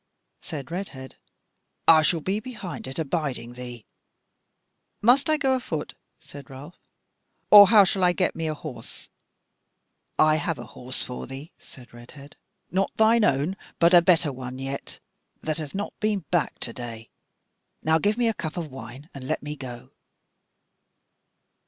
[0.41, 1.17] Said Redhead:
[1.87, 3.85] "I shall be behind it abiding thee."
[5.03, 6.79] "Must I go afoot?" said Ralph,
[7.51, 9.09] "or how shall I get me a horse?"
[10.17, 12.35] "I have a horse for thee," said Redhead,
[12.71, 14.99] "not thine own, but a better one yet,
[15.39, 17.11] that hath not been backed to day.
[17.83, 19.91] Now give me a cup of wine, and let me go."